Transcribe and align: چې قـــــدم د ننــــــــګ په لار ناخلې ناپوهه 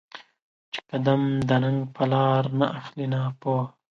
چې 0.73 0.79
قـــــدم 0.89 1.21
د 1.47 1.51
ننــــــــګ 1.63 1.77
په 1.95 2.03
لار 2.11 2.43
ناخلې 2.59 3.05
ناپوهه 3.13 3.65